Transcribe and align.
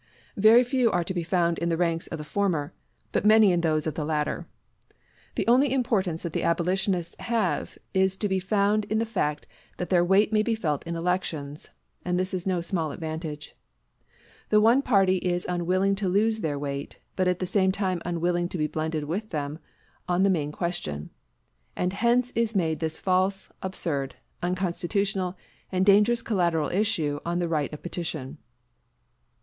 Very 0.35 0.63
few 0.63 0.89
are 0.89 1.03
to 1.03 1.13
be 1.13 1.21
found 1.21 1.59
in 1.59 1.69
the 1.69 1.77
ranks 1.77 2.07
of 2.07 2.17
the 2.17 2.23
former; 2.23 2.73
but 3.11 3.23
many 3.23 3.51
in 3.51 3.61
those 3.61 3.85
of 3.85 3.93
the 3.93 4.03
latter. 4.03 4.47
The 5.35 5.45
only 5.45 5.71
importance 5.71 6.23
that 6.23 6.33
the 6.33 6.41
abolitionists 6.41 7.15
have 7.19 7.77
is 7.93 8.17
to 8.17 8.27
be 8.27 8.39
found 8.39 8.85
in 8.85 8.97
the 8.97 9.05
fact 9.05 9.45
that 9.77 9.91
their 9.91 10.03
weight 10.03 10.33
may 10.33 10.41
be 10.41 10.55
felt 10.55 10.83
in 10.87 10.95
elections; 10.95 11.69
and 12.03 12.19
this 12.19 12.33
is 12.33 12.47
no 12.47 12.61
small 12.61 12.91
advantage. 12.91 13.53
The 14.49 14.59
one 14.59 14.81
party 14.81 15.17
is 15.17 15.45
unwilling 15.47 15.93
to 15.97 16.09
lose 16.09 16.39
their 16.39 16.57
weight, 16.57 16.97
but 17.15 17.27
at 17.27 17.37
the 17.37 17.45
same 17.45 17.71
time 17.71 18.01
unwilling 18.03 18.49
to 18.49 18.57
be 18.57 18.65
blended 18.65 19.03
with 19.03 19.29
them 19.29 19.59
on 20.09 20.23
the 20.23 20.31
main 20.31 20.51
question; 20.51 21.11
and 21.75 21.93
hence 21.93 22.31
is 22.31 22.55
made 22.55 22.79
this 22.79 22.99
false, 22.99 23.51
absurd, 23.61 24.15
unconstitutional, 24.41 25.37
and 25.71 25.85
dangerous 25.85 26.23
collateral 26.23 26.69
issue 26.71 27.19
on 27.23 27.37
the 27.37 27.47
right 27.47 27.71
of 27.71 27.83
petition. 27.83 28.39